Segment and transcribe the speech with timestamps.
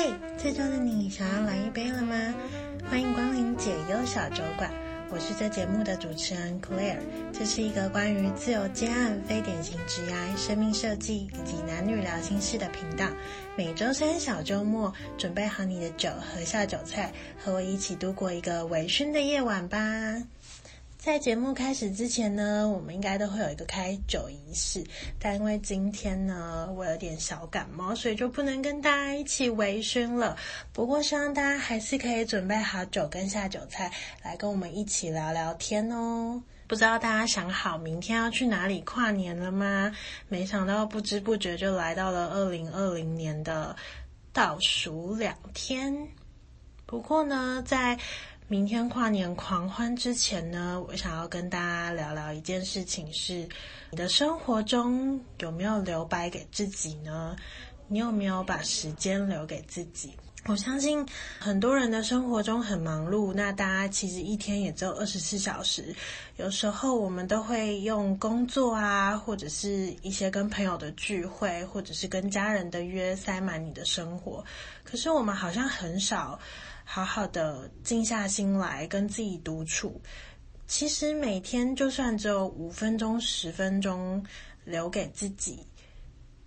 [0.00, 2.14] 嘿，这周的你想要来一杯了吗？
[2.88, 4.70] 欢迎光临解忧小酒馆，
[5.10, 7.00] 我是这节目的主持人 Claire。
[7.32, 13.08] 这是一个关于自由接案、非典型职涯、生命设计以及男女聊心事的频道。
[13.56, 19.78] 每周三小周末，准备好你的酒和下酒菜，和我一起度过一个微醺的夜晚吧。
[21.08, 24.84] 在节目开始之前呢，我们应该都会有一个开酒仪式，
[25.18, 30.36] 但因为今天呢，我有点小感冒，所以就不能跟大家一起微醺了。
[30.70, 33.90] 不过希望大家还是可以准备好酒跟下酒菜，
[34.22, 36.42] 来跟我们一起聊聊天哦。
[36.66, 39.90] 不知道大家想好明天要去哪里跨年了吗？
[40.28, 43.74] 没想到不知不觉就来到了二零二零年的
[44.30, 46.06] 倒数两天。
[46.84, 47.98] 不过呢，在
[48.50, 53.46] 明天跨年狂欢之前呢，我想要跟大家聊聊一件事情是：
[53.90, 57.36] 你的生活中有没有留白给自己呢？
[57.88, 60.14] 你有没有把时间留给自己？
[60.46, 61.06] 我相信
[61.38, 65.94] 很多人的生活中很忙碌，那大家其实一天也只有二十四小时，
[66.38, 74.42] 有时候我们都会用工作啊，或者是一些跟朋友的聚会，或者是跟家人的约塞满你的生活。
[74.84, 76.40] 可是我们好像很少。
[76.90, 80.00] 好好的静下心来跟自己独处，
[80.66, 84.24] 其实每天就算只有五分钟、十分钟
[84.64, 85.66] 留给自己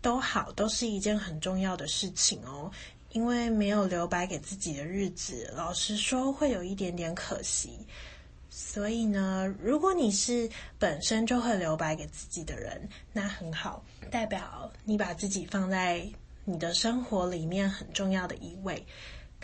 [0.01, 2.71] 都好，都是一件很重要的事情哦。
[3.11, 7.77] 因为没有留白给自己的日子，老实说会有一点点可惜。
[8.49, 16.03] 所以呢，如果你是本身就会留白给自己的人，那很好，代表你把自己放在
[16.45, 18.83] 你的生活里面很重要的一位。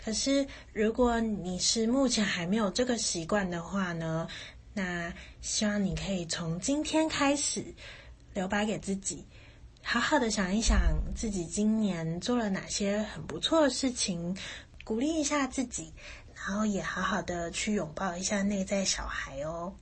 [0.02, 4.26] 可是，如果你是目前还没有这个习惯的话呢，
[4.72, 7.74] 那希望你可以从今天开始
[8.32, 9.26] 留白给自己，
[9.82, 10.78] 好好的想一想
[11.14, 14.34] 自己今年做了哪些很不错的事情，
[14.84, 15.92] 鼓励一下自己，
[16.34, 19.74] 然后也好好的去拥抱一下内在小孩哦。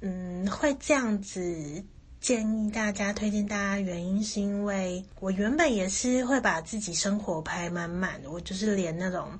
[0.00, 1.84] 嗯，会这样子
[2.20, 9.38] 建议大家、推荐大家，原因是因为我原本也是会把自己生活排满满的，我就是连那种。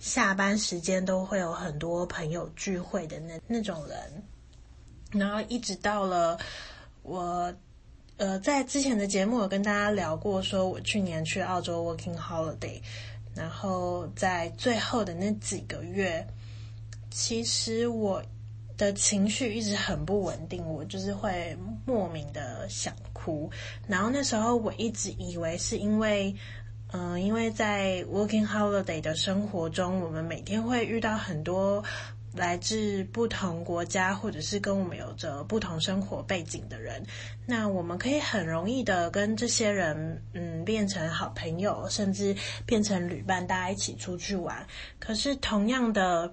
[0.00, 4.22] 下班时间都会有很多朋友聚会的那那种人，
[5.12, 6.38] 然后一直到了
[7.02, 7.54] 我，
[8.16, 12.80] 呃，在之前的节目有跟大家聊过，说我去年去澳洲 working holiday，
[13.36, 16.26] 然后在最后的那几个月，
[17.10, 18.22] 其实我
[18.78, 23.50] 的情绪一直很不稳定，我就是会莫名的想哭，
[23.86, 26.34] 然后那时候我一直以为是因为。
[26.92, 31.82] 嗯，因为在 working holiday 的生活中，我们每天会遇到很多
[32.34, 37.04] 来自不同国家或者是跟我们有着不同生活背景的人。
[37.46, 42.34] 那我们可以很容易的跟这些人，嗯，变成好朋友，甚至
[42.66, 44.66] 变成旅伴，大家一起出去玩。
[44.98, 46.32] 可是同样的，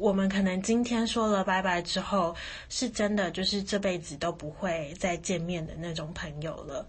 [0.00, 2.34] 我们可能今天说了拜拜之后，
[2.70, 6.88] 是真的就是这辈子都不会再见面的那种朋友了。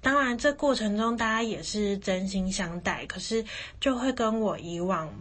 [0.00, 3.44] 当然，这过程中大家也是真心相待，可是
[3.80, 5.12] 就会跟我以往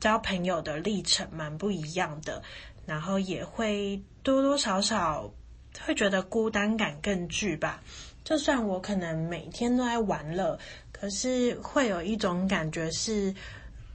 [0.00, 2.42] 交朋友的历程蛮不一样的，
[2.84, 5.32] 然后也会多多少少
[5.82, 7.80] 会觉得孤单感更剧吧。
[8.24, 10.58] 就算我可能每天都在玩乐，
[10.90, 13.32] 可是会有一种感觉是，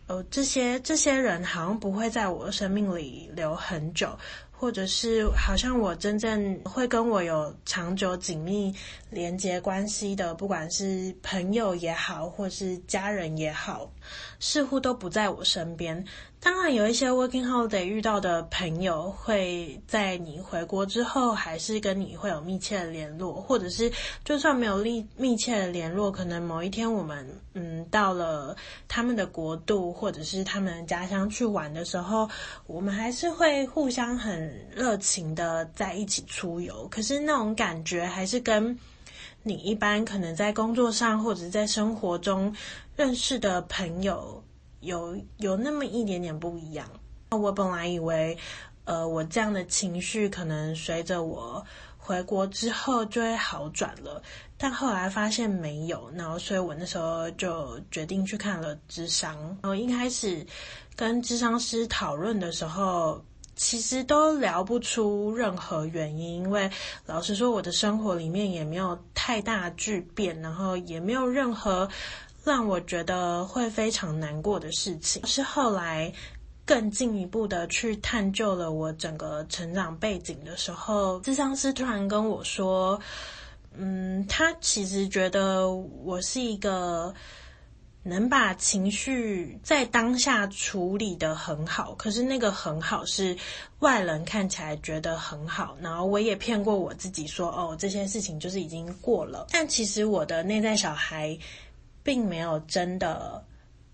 [0.08, 4.18] 呃，这些这些人好像不会在我的生命里留很久。
[4.60, 8.74] 或者是好像我真正会跟我有长久紧密
[9.12, 13.88] 连接关系的，不管是朋友也好，或是家人也好，
[14.40, 16.04] 似乎都不在我身边。
[16.48, 23.92] 当然，有一些 working holiday 遇到的朋友会在你回国之后，还是跟你会有密切的联络，或者是
[24.24, 28.56] 就算没有密密切的联络，可能某一天我们嗯到了
[28.88, 32.30] 他们的国度，或者是他们的家乡去玩的时候，
[32.66, 36.88] 我们还是会互相很热情的在一起出游。
[36.88, 38.80] 可是那种感觉还是跟
[39.44, 42.56] 你一般可能在工作上或者在生活中
[42.96, 44.42] 认识的朋友。
[44.80, 46.88] 有有那么一点点不一样。
[47.32, 48.38] 我本来以为，
[48.86, 51.66] 呃，我这样的情绪可能随着我
[51.98, 54.22] 回国之后就会好转了，
[54.58, 56.10] 但后来发现没有。
[56.16, 59.58] 然后，所以我那时候就决定去看了智商。
[59.64, 60.46] 我一开始
[60.96, 63.22] 跟智商师讨论的时候，
[63.58, 66.72] 其实都聊不出任何原因，因为
[67.06, 71.90] 老实说，我的生活里面也没有太大巨变，然后也没有任何。
[72.48, 76.12] 让我觉得会非常难过的事情，是后来
[76.66, 83.00] 更进一步的去探究了我整个成长背景的时候，智商师突然跟我说
[83.78, 87.14] ：“嗯，他其实觉得我是一个
[88.04, 93.36] 能把情绪在当下处理得很好，可是那个很好是
[93.80, 101.38] 外人看起来觉得很好，然后我也骗过我自己说，哦，这些事情就是已经过了，但其实我的内在小孩
[102.08, 103.44] 并没有真的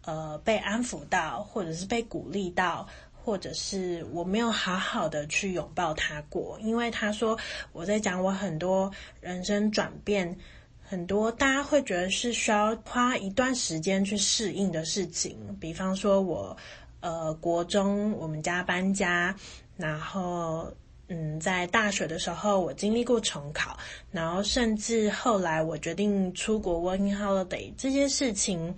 [0.05, 2.87] 呃被安抚到，或者是被鼓励到。
[3.25, 7.39] 或者是我没有好好的去拥抱他过，因为他说
[7.71, 10.37] 我在讲我很多人生转变，
[10.81, 15.37] 很多大家会觉得是需要花一段时间去适应的事情。
[15.57, 16.57] 比方说我，
[16.99, 19.33] 呃，国中我们家搬家，
[19.77, 20.69] 然后
[21.13, 23.77] 嗯，在大学的时候我经历过重考，
[24.11, 28.75] 然后甚至后来我决定出国 working holiday 这些事情，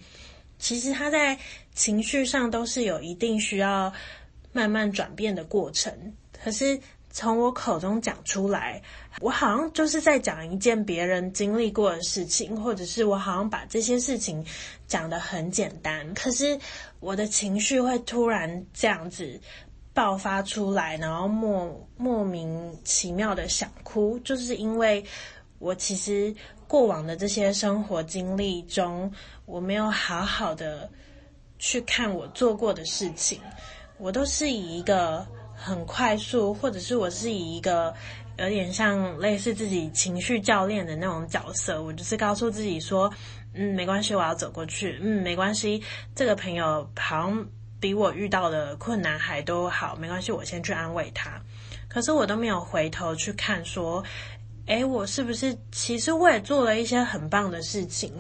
[0.60, 1.38] 其实他在
[1.74, 3.92] 情绪上都是有一定需要。
[4.56, 5.92] 慢慢转变的过程，
[6.42, 6.80] 可是
[7.10, 8.82] 从我口中讲出来，
[9.20, 14.46] 我好像就是在讲一件别人经历过的事情，或者是我好像把这些事情
[14.88, 16.58] 讲得很简单，可是
[17.02, 19.38] 我的情绪会突然这样子
[19.96, 25.04] 爆发出来，然后莫莫名其妙的想哭，就是因为
[25.58, 26.36] 我其实
[26.68, 29.10] 过往的这些生活经历中，
[29.46, 30.88] 我没有好好的
[31.58, 33.40] 去看我做过的事情。
[33.98, 35.26] 我都是以一个
[35.56, 37.94] 很快速，或者是我是以一个
[38.38, 43.10] 有点像类似自己情绪教练的那种角色，我就是告诉自己说，
[43.54, 45.82] 嗯，没关系，我要走过去，嗯，没关系，
[46.14, 47.48] 这个朋友好像
[47.80, 51.42] 比我遇到的困难还都好，没关系，我先去安慰他。
[51.88, 54.04] 可是我都没有回头去看，说，
[54.66, 58.12] 诶，我是不是其实我也做了一些很棒的事情，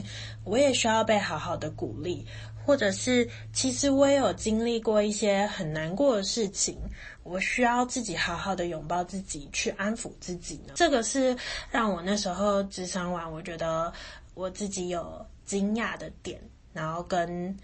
[0.43, 2.25] 我也需要被好好的鼓励。
[2.65, 6.75] 或者是，其实我也有经历过一些很难过的事情，
[7.21, 10.73] 我需要自己好好的拥抱自己，去安抚自己呢。
[10.73, 11.37] 这个是
[11.69, 13.93] 让我那时候咨商完，我觉得
[14.33, 16.41] 我自己有惊讶的点，
[16.73, 17.55] 然后跟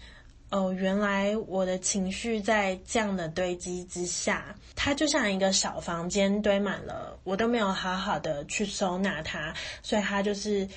[0.52, 9.52] 哦，原来我的情绪在这样的堆积之下，它就像一个小房间堆满了，我都没有好好的去收纳它，
[9.82, 10.68] 所以它就是。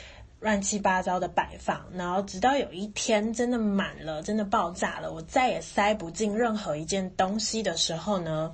[0.42, 8.54] 乱七八糟的摆放，然后直到有一天真的满了，真的爆炸了，我再也塞不进任何一件东西的时候呢，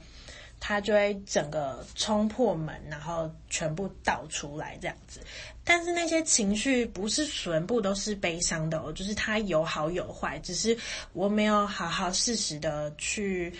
[0.57, 5.19] 它就会整个冲破门，然后全部倒出来这样子。
[5.63, 10.77] 但是那些情绪不是全部都是悲伤的哦，就是它有好有坏，只是
[11.13, 13.53] 我没有好好适时的去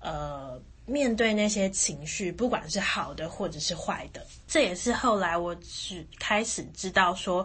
[0.00, 0.60] 呃。
[0.90, 7.44] 面对那些情绪，不管是好的或者是坏的，这也是后来我只开始知道说，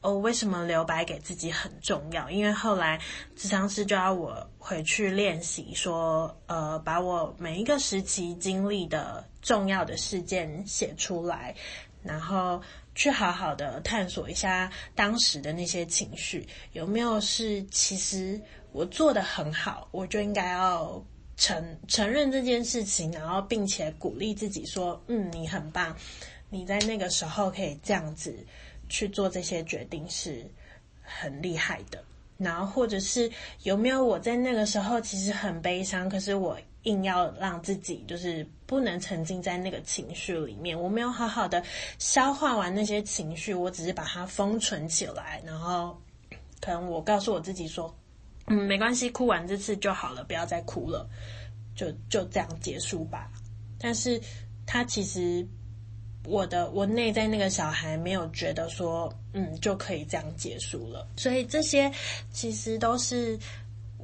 [0.00, 2.30] 哦，为什么留白给自己很重要。
[2.30, 2.98] 因为后来
[3.36, 11.54] 咨商师就要我回去练习说，呃，把我每一个时期经历的重要的事件写出来，
[12.02, 12.58] 然后
[12.98, 18.40] 去好好的探索一下当时的那些情绪，有没有是其实
[18.72, 21.02] 我做得很好，我就应该要。
[21.40, 25.96] 承承认这件事情，然后并且鼓励自己说：“嗯，你很棒，
[26.50, 28.34] 你在那个时候可以这样子
[28.88, 30.44] 去做这些决定，是
[31.00, 32.02] 很厉害的。”
[32.38, 33.30] 然后或者是
[33.62, 41.62] 有没有我在那个时候其实很悲伤，可是我硬要让自己就是不能沉浸在那个情绪里面，我没有好好的
[41.98, 46.00] 消化完那些情绪，我只是把它封存起来，然后
[46.60, 47.94] 可能我告诉我自己说。
[48.50, 51.06] 嗯，没关系，哭完这次就好了，不要再哭了，
[51.76, 53.30] 就就这样结束吧。
[53.78, 54.18] 但是，
[54.64, 55.46] 他其实
[56.24, 61.06] 我的我内在那个小孩没有觉得说，嗯，就可以这样结束了。
[61.18, 61.92] 所以这些
[62.32, 63.38] 其实都是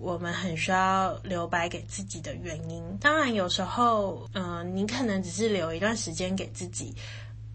[0.04, 2.84] 我们很需要留白给自己的原因。
[3.00, 6.94] 当然，有时候，嗯、你可能只是留一段时间给自己，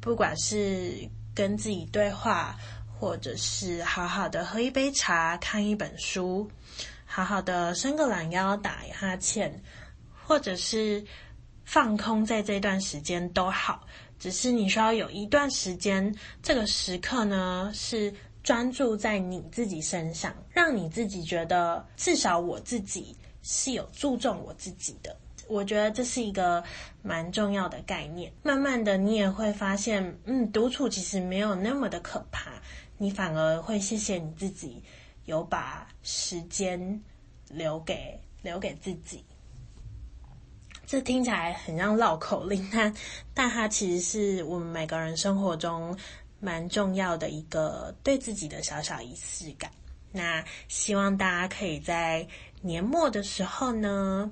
[0.02, 2.58] 不管是跟自己对话，
[3.00, 6.50] 或者是好好的喝一杯茶，看一本书。
[7.06, 9.62] 好好的伸个懒腰，打一哈欠，
[10.26, 11.06] 或者是
[11.66, 13.86] 放空，在这段时间都好。
[14.18, 25.16] 只是你需要有一段时间，这个时刻呢，是专注在你自己身上，让你自己觉得至少我自己是有注重我自己的。
[25.48, 26.64] 我觉得这是一个
[27.02, 28.32] 蛮重要的概念。
[28.44, 32.52] 慢慢的，你也会发现，嗯，独处其实没有那么的可怕，
[32.98, 34.84] 你反而会谢谢你自己。
[35.26, 37.04] 有把时间
[37.50, 39.24] 留给留给自己，
[40.88, 42.92] 这听起来很像绕口令，但
[43.36, 45.96] 但它其实是我们每个人生活中
[46.40, 49.72] 蛮重要的一个对自己的小小仪式感。
[50.12, 52.28] 那希望大家可以在
[52.62, 54.30] 年末的时候呢，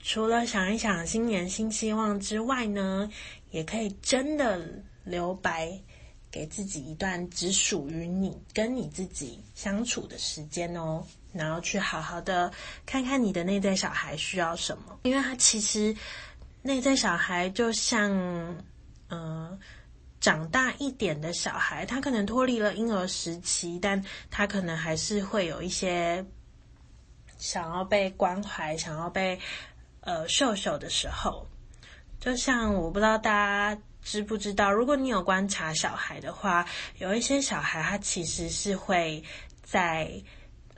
[0.00, 3.08] 除了想一想新年新希望之外呢，
[3.50, 4.60] 也可以真的
[5.04, 5.78] 留白
[6.30, 12.50] 给自己一段只属于你跟你自己相处的时间哦，然后去好好的
[12.84, 15.94] 看看你的内在小孩需要什么，因为他其实
[16.62, 18.10] 内在小孩就像，
[19.08, 19.58] 嗯、
[20.22, 26.24] 长大一点的小孩，他可能脱离了婴儿时期，但他可能还是会有一些
[27.36, 29.38] 想要被关怀、想要被
[30.00, 31.46] 呃秀秀的时候，
[32.18, 33.78] 就像我不知道大家。
[34.04, 34.72] 知不知道？
[34.72, 36.66] 如果你有观察小孩的话，
[36.98, 39.22] 有一些小孩他其实是会
[39.62, 40.10] 在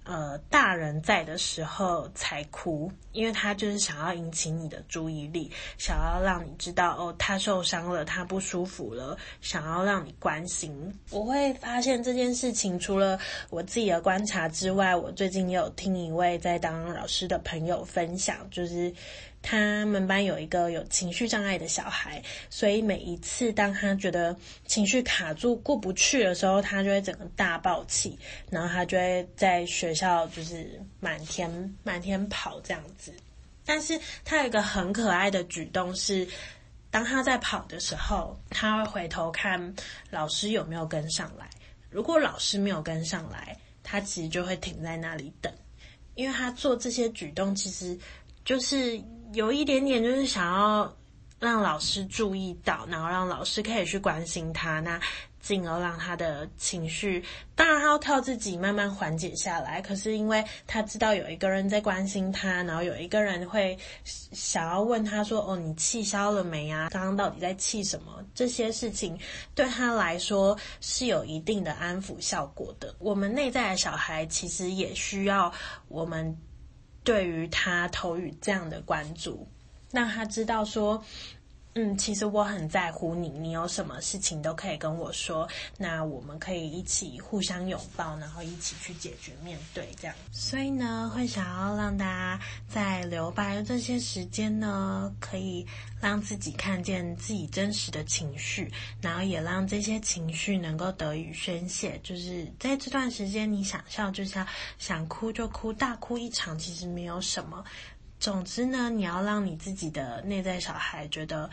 [0.04, 10.92] 呃大人在的时候才哭，因为他就是想要引起你的注意力，想要让你知道哦，他受伤了，他不舒服了，想要让你关心。
[11.11, 13.18] 我会发现这件事情，除了
[13.50, 18.92] 我自己的观察之外，我最近也有听一位在当老师的朋友分享，就是。
[19.47, 24.35] 他们班有一个有情绪障碍的小孩，所以每一次当他觉得
[24.67, 33.13] 情绪卡住过不去的时候，他就会整个大爆气，然后他就会在学校就是满天满天跑这样子。
[33.67, 36.27] 但是他有一个很可爱的举动是，
[36.91, 39.75] 当他在跑的时候，他会回头看
[40.09, 41.47] 老师有没有跟上来。
[41.91, 45.53] 如果老师没有跟上来，他其实就会停在那里等，
[46.15, 47.99] 因为他做这些举动其实
[48.43, 48.99] 就是。
[49.35, 50.97] 有一点点就是想要
[51.41, 54.99] 让老师注意到，然后让老师可以去关心他，那
[55.41, 57.23] 进而让他的情绪，
[57.55, 59.83] 当然他要靠自己慢慢缓解下来。
[59.83, 66.88] 可是因为他知道有一个人在关心他，然后有一个人会想要问他说：“哦，你气消了没啊？
[66.91, 69.19] 刚刚到底在气什么？”这些事情
[69.55, 72.95] 对他来说是有一定的安抚效果的。
[72.99, 75.53] 我们内在的小孩其实也需要
[75.88, 76.35] 我们。
[77.04, 79.46] 对于他投予这样的关注，
[79.92, 81.04] 让他知道说，
[81.76, 90.16] 嗯，其实我很在乎你，你有什么事情都可以跟我说，那我们可以一起互相拥抱，然后一起去解决面对这样。
[90.31, 95.66] 所以呢，会想要让大家在留白的这些时间呢，可以
[96.00, 101.99] 让自己看见自己真实的情绪，然后也让这些情绪能够得以宣泄。
[102.04, 104.47] 就是在这段时间，你想笑就笑，
[104.78, 107.64] 想哭就哭，大哭一场其实没有什么。
[108.25, 111.50] 总之呢，你要让你自己的内在小孩觉得。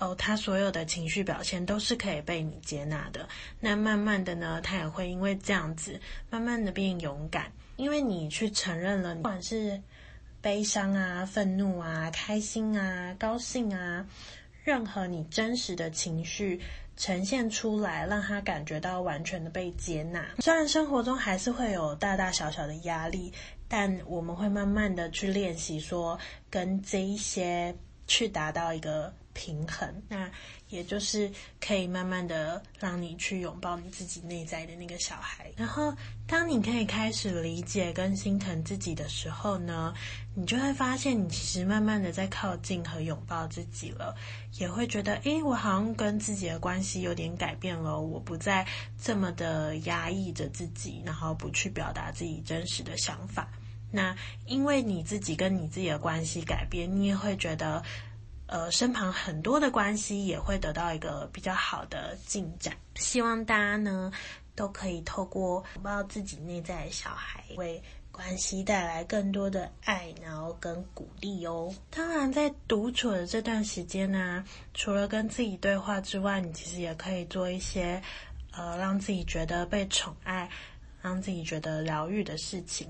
[0.00, 3.28] 哦，他所有的情绪表现都是可以被你接纳的。
[3.60, 7.52] 那慢慢的呢，他也会因为这样子，慢慢的变勇敢。
[7.76, 9.80] 因为你去承认了，不管是
[10.40, 14.04] 悲伤啊、愤怒啊、开心啊、高兴啊，
[14.64, 16.60] 任何你真实的情绪
[16.96, 20.24] 呈现出来，让他感觉到完全的被接纳。
[20.38, 23.32] 虽然生活中还是会有大大小小的压力，
[23.68, 26.18] 但我们会慢慢的去练习说，
[26.50, 27.74] 跟这一些
[28.06, 29.12] 去达到一个。
[29.38, 30.28] 平衡，那
[30.68, 31.30] 也就是
[31.60, 35.48] 可以慢慢的让你去拥抱你自己内在的那个小孩。
[35.56, 35.94] 然后，
[36.26, 39.94] 当你可以开始理解跟心疼自己的时候呢，
[40.34, 44.12] 你就会发现你其实慢慢的在靠近和拥抱自己了，
[44.54, 48.66] 也会觉得，诶，我好像跟自己的关系有点改变了，我不再
[49.00, 53.48] 这么的压抑着自己，然后不去表达自己真实的想法。
[53.90, 54.14] 那
[54.44, 57.80] 因为你自己跟你自己的关系改变，你也会觉得。
[58.48, 62.74] 呃，身旁很多的关系也会得到一个比较好的进展。
[62.96, 64.10] 希望大家呢
[64.56, 71.72] 都可以透过拥抱自己内在的小孩，为关系带来更多的爱，然后跟鼓励哦。
[71.90, 74.42] 当然，在独处的这段时间呢、
[74.74, 78.02] 除了跟自己对话之外，你其实也可以做一些
[78.52, 80.50] 呃让自己觉得被宠爱、
[81.00, 82.88] 让自己觉得疗愈的事情。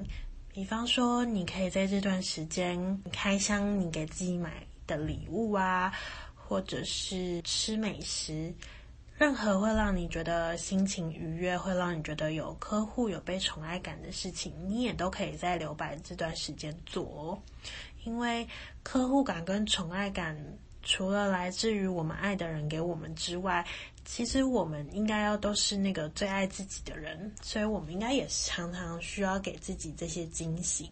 [0.51, 4.67] 比方说，你可以在这段时间你开箱，你给自己买。
[4.89, 5.93] 的礼物啊，
[6.35, 8.53] 或者是吃美食，
[9.17, 17.39] 任何会让你觉得心情愉悦，会让你觉得有呵护、有被宠爱感的事情，你也都可以在留白这段时间做哦。
[18.05, 18.49] 因为
[18.83, 20.37] 客户感跟宠爱感，
[20.83, 23.65] 除了来自于我们爱的人给我们之外，
[24.07, 30.91] 其实我们应该要都是那个最爱自己的人，所以我们应该也常常需要给自己这些惊喜。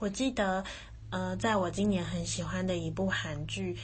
[0.00, 0.64] 我记得。
[1.10, 3.74] 呃，在我今年很喜欢的一部韩剧《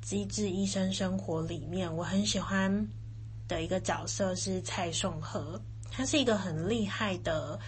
[0.00, 2.88] 机智医生生活》里面，我很喜欢
[3.46, 5.60] 的一个角色是蔡颂和。
[5.90, 7.58] 他是一个很厉害的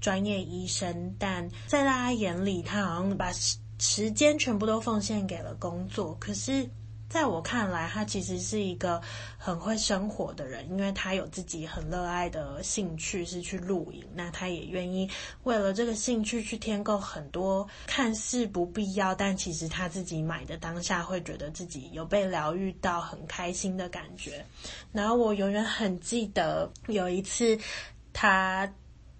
[0.00, 3.32] 专业医生，但在大家眼里，他好像把
[3.78, 6.14] 时间全部都奉献给了工作。
[6.16, 6.68] 可是
[7.08, 9.00] 在我看来，他其实是一个
[9.38, 15.08] 很会生活的人，因为他有自己很热爱的兴趣是去露营，那他也愿意
[15.44, 24.44] 为了这个兴趣去添购很多看似不必要，但其实他自己买的当下会觉得自己有被疗愈到，很开心的感觉。
[24.92, 27.58] 然后我永远很记得有一次
[28.12, 28.70] 他。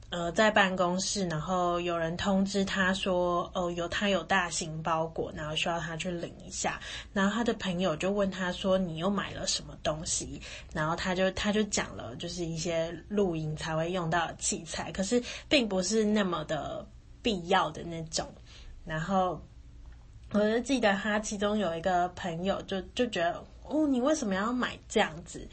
[0.08, 6.80] 呃，在办公室，然后有人通知他说，哦，有他有大型包裹，然后需要他去领一下。
[7.12, 10.40] 然后他的朋友就问他说，你又买了什么东西？
[10.72, 16.86] 然后他就他就讲了，就是一些露营才会用到的器材，可是并不是那么的
[17.20, 18.32] 必要的那种。
[18.84, 19.42] 然后
[20.30, 25.46] 我就记得他其中有一个朋友就就觉得，哦，你为什么要买这样子？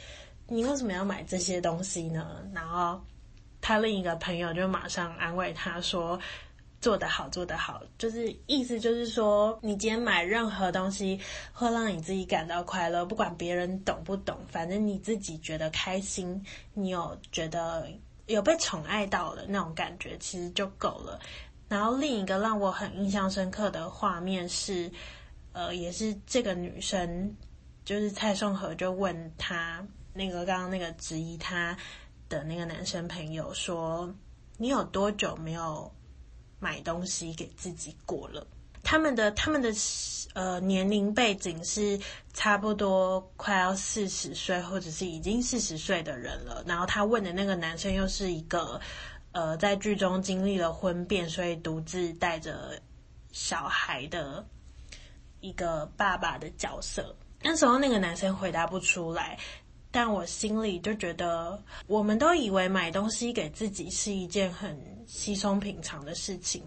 [0.47, 2.37] 你为什么要买这些东西呢？
[2.53, 3.01] 然后。
[3.63, 6.19] 他另一个朋友就马上安慰他说
[6.81, 11.17] ：“做得好，做得好，就是意思就是说，你今天买任何东西
[11.53, 17.87] 会让你自己感到快乐，不管别人懂不懂，反正你自己觉得开心，你有觉得
[18.25, 21.17] 有被宠爱到的那种感觉，其实就够了。”
[21.69, 24.91] 然后另一个让我很印象深刻的画面是，
[25.53, 27.33] 呃，也是这个女生，
[27.85, 29.81] 就是蔡颂和就问他
[30.13, 31.77] 那个刚刚那个质疑他。
[32.33, 34.11] 的那个男生朋友说
[34.57, 35.93] ：“你有多久没有
[36.59, 38.47] 买东西给自己过了？”
[38.81, 39.71] 他们的他们的
[40.33, 41.99] 呃年龄背景是
[42.33, 46.63] 差不多快要四十岁，或者是已经四十岁的人了。
[46.65, 48.81] 然后他问的那个男生又是一个
[49.31, 52.81] 呃在剧中经历了婚变，所以独自带着
[53.31, 54.43] 小孩的
[55.39, 57.15] 一个爸爸的角色。
[57.43, 59.37] 那时候那个男生回答不出来。
[59.93, 66.63] 但我心里就觉得，我们都以为买东西给自己是一件很稀松平常的事情，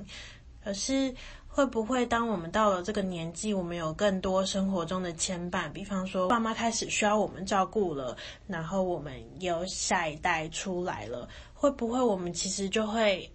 [0.63, 1.13] 可是
[1.49, 8.17] 会不会当我们到了这个年纪，我们有更多生活中的牵绊，比方说爸妈开始需要我们照顾了，
[8.47, 13.29] 然后我们有下一代出来了，会不会我们其实就会，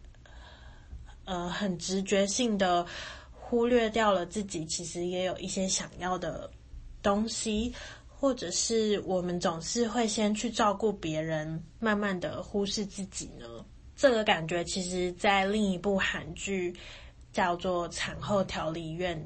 [1.26, 2.86] 呃，很直觉性的
[3.34, 6.50] 忽略掉了自己其实也有一些想要的
[7.04, 7.74] 东西？
[8.22, 13.66] 或者是我们总是会先去照顾别人，慢慢的忽视自己呢？
[13.96, 16.72] 这个感觉其实，在另一部韩剧
[17.34, 19.18] 叫做《产后调理院》，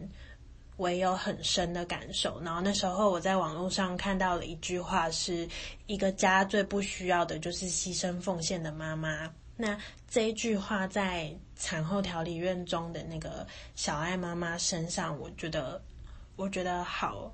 [0.78, 2.40] 我也有很深的感受。
[2.42, 5.46] 然后那时候我在网络上看到了一句话，是
[5.88, 9.30] 一个家最不需要的就是牺牲奉献的妈妈。
[9.58, 9.78] 那
[10.10, 15.84] 这一句话在产后调理院中的那个小爱妈妈身上，我觉得，
[16.38, 17.30] 我觉得好。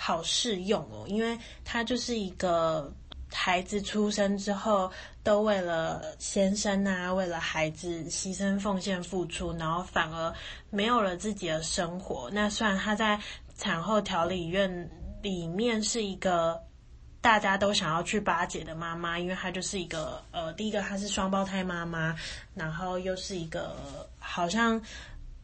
[0.00, 2.90] 好适用哦，因为他就是一个
[3.32, 4.88] 孩子出生之后
[5.24, 10.32] 都为了先生啊，为了孩子牺牲奉献付出，然后反而
[10.70, 12.30] 没有了自己的生活。
[12.32, 13.20] 那虽然他在
[13.56, 14.88] 产后调理院
[15.20, 16.62] 里面是一个
[17.20, 22.14] 大家都想要去巴结的妈妈，因为她就是一个呃，第一个她是双胞胎妈妈，
[22.54, 23.76] 然后又是一个
[24.20, 24.80] 好像。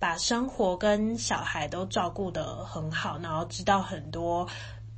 [0.04, 4.46] 把生活跟小孩都照顾得很好，然后知道很多，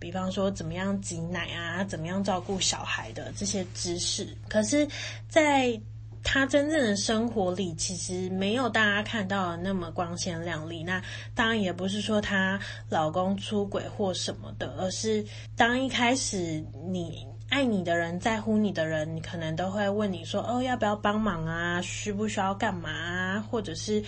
[0.00, 4.36] 比方说怎么样挤奶啊，怎么样照顾小孩的这些知识。
[4.48, 4.84] 可是，
[5.28, 5.80] 在
[6.24, 10.82] 她真正的生活里，其实没有大家看到的那么光鲜亮丽。
[10.82, 11.00] 那
[11.36, 21.80] 当然也不是说她老公出轨或什么的，而是当一开始你爱你的人、在乎你的人，你可能都会问你说：“哦，要不要帮忙啊？
[21.80, 24.02] 需不需要干嘛啊？”或者是。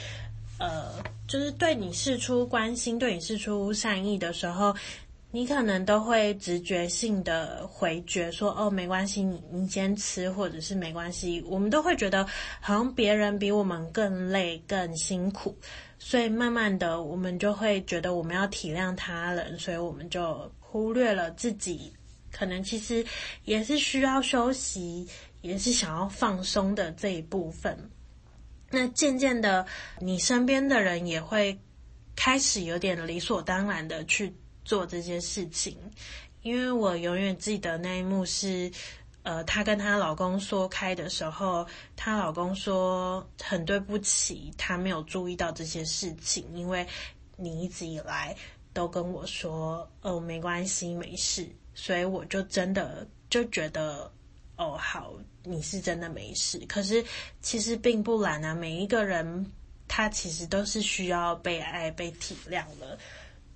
[0.59, 4.75] 呃，就是对你释出关心，对你释出善意的时候，
[5.31, 12.25] 你可能都会直觉性的回绝说：“哦，没关系，你你先吃，或者是没关系。”我们都会觉得
[12.61, 15.55] 好像别人比我们更累、更辛苦，
[15.99, 21.93] 所以慢慢的，我们就会觉得我们要体谅他人，所以我们就忽略了自己，
[22.33, 23.05] 可能其实
[23.45, 25.07] 也是需要休息，
[25.43, 27.79] 也是想要放松的这一部分。
[28.71, 29.67] 那渐渐的，
[29.99, 31.59] 你身边的人也会
[32.15, 35.77] 开始有点理所当然的去做这些事情，
[36.43, 38.71] 因为我永远记得那一幕是，
[39.23, 46.87] 呃，她跟她老公说开的时候，她老公说很对不起，他没有注意到这些事情，因为
[47.37, 48.37] 你一直以来
[48.75, 54.13] 都跟我说，哦，没关系，没事，所以我就真的就觉得。
[54.59, 56.59] 哦，好，你是真的没事。
[56.69, 57.03] 可是
[57.41, 59.47] 其实并不然啊，每一个人
[59.87, 62.99] 他其实都是需要被爱、被体谅的。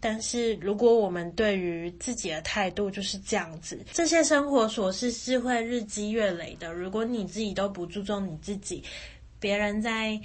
[0.01, 6.73] 但是如果我们对于自己的态度就是这样子，这些生活琐事是会日积月累的。
[6.73, 8.83] 如果你自己都不注重你自己，
[9.39, 10.21] 别人在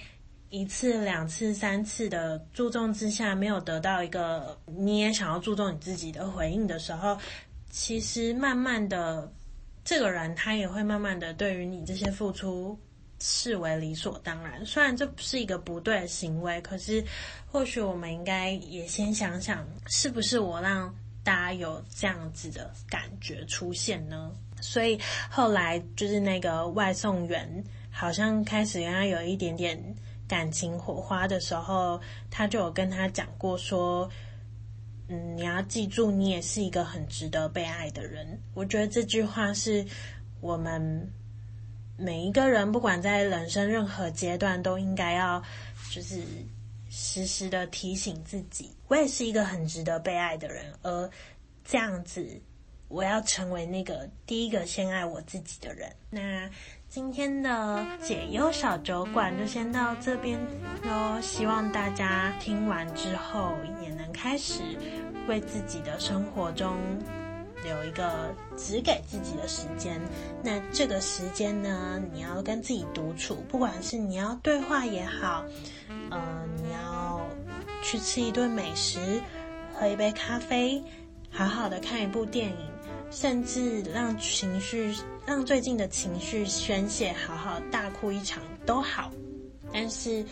[0.50, 7.18] 一次、两次、三次的注重之下，没有得到一个你也想要注重你自己的回应的时候，
[7.70, 9.32] 其实慢慢的，
[9.88, 12.78] 这个人他也会慢慢的对于你这些付出
[13.22, 14.66] 视为理所当然。
[14.66, 17.02] 虽然这不是一个不对的行为，可是
[17.50, 24.30] 或许我们应该也先想想，是不是我让大家有这样子的感觉出现呢？
[24.60, 25.00] 所以
[25.32, 29.96] 后来就是那个外送员好像开始跟他有一点点。
[30.28, 34.10] 感情火花的时候，他就有跟他讲过说
[35.10, 39.86] ：“嗯，你要记住，你也是一个很值得被爱的人。”我觉得这句话是
[40.42, 41.12] 我们
[41.98, 45.42] 每一个人，不管在人生任何阶段，都应该要
[45.92, 46.22] 就是
[46.90, 50.74] 时时的提醒自己，我也是一个很值得被爱的人。
[50.82, 51.10] 而
[51.64, 52.42] 这样子，
[52.88, 55.94] 我要成为那个第一个先爱我自己的人。
[56.10, 56.50] 那。
[56.90, 60.40] 今天的解忧小酒馆就先到这边
[60.84, 64.62] 喽，希望大家听完之后也能开始
[65.28, 66.76] 为自己的生活中
[67.62, 70.00] 留一个只给自己的时间。
[70.42, 75.44] 那这个时间呢，你要跟自己独处，不管是你要对话也好，
[75.90, 77.20] 嗯、呃，你要
[77.84, 79.22] 去吃一顿美食，
[79.74, 80.82] 喝一杯咖啡，
[81.30, 82.77] 好好的看一部电影。
[83.10, 84.94] 甚至让情绪，
[85.26, 89.12] 让最近的情绪宣泄，好好大哭一场都好。
[89.74, 90.26] 但是，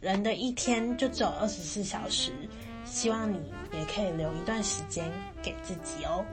[0.00, 2.32] 人的一天就只有二十四小时，
[2.84, 3.36] 希望你
[3.72, 5.10] 也可以留一段时间
[5.42, 6.24] 给自己哦。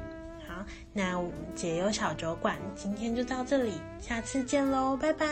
[0.48, 5.28] 好，那我们解忧小酒馆今天就到这里，下次见喽，拜拜。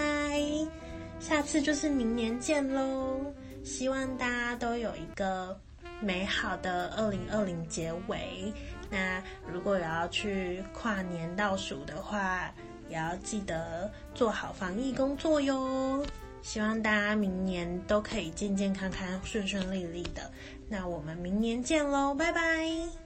[1.19, 3.19] 下次就是明年见喽，
[3.63, 5.55] 希望大家都有一个
[5.99, 8.51] 美好的二零二零结尾。
[8.91, 12.53] 那如果有要去跨年倒数的话，
[12.87, 16.05] 也要记得做好防疫工作哟。
[16.41, 20.29] 希望大家明年都可以健健康康、顺顺利利的。
[20.67, 23.00] 那我们明年见喽，拜拜。